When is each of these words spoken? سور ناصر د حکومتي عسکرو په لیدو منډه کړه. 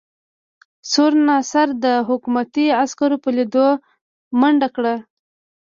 سور 0.91 1.11
ناصر 1.27 1.67
د 1.83 1.85
حکومتي 2.07 2.65
عسکرو 2.83 3.17
په 3.23 3.29
لیدو 3.37 3.67
منډه 4.39 4.69
کړه. 4.75 4.95